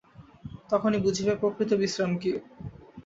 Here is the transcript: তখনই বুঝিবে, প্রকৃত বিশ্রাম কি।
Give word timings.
তখনই 0.69 0.99
বুঝিবে, 0.99 1.33
প্রকৃত 1.41 1.71
বিশ্রাম 1.81 2.11
কি। 2.17 2.31